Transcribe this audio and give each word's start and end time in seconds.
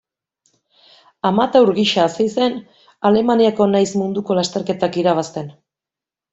Amateur 1.29 1.73
gisa 1.81 2.05
hasi 2.07 2.25
zen 2.37 2.57
Alemaniako 3.11 3.69
nahiz 3.77 3.87
munduko 4.03 4.41
lasterketak 4.41 5.01
irabazten. 5.05 5.57